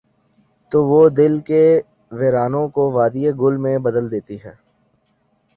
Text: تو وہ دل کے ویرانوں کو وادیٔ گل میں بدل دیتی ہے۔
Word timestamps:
تو 0.71 0.77
وہ 0.85 1.01
دل 1.09 1.33
کے 1.39 1.63
ویرانوں 2.11 2.67
کو 2.69 2.91
وادیٔ 2.91 3.31
گل 3.39 3.57
میں 3.57 3.77
بدل 3.77 4.11
دیتی 4.11 4.37
ہے۔ 4.43 4.53